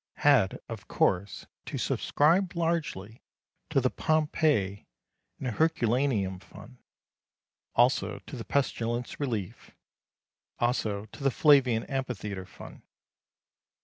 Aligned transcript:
Had, 0.25 0.59
of 0.67 0.87
course, 0.87 1.45
to 1.67 1.77
subscribe 1.77 2.55
largely 2.55 3.21
to 3.69 3.79
the 3.79 3.91
Pompeii 3.91 4.87
and 5.37 5.47
Herculaneum 5.49 6.39
fund, 6.39 6.79
also 7.75 8.17
to 8.25 8.35
the 8.35 8.43
pestilence 8.43 9.19
relief, 9.19 9.75
also 10.57 11.05
to 11.05 11.23
the 11.23 11.29
Flavian 11.29 11.83
Amphitheatre 11.83 12.47
fund. 12.47 12.81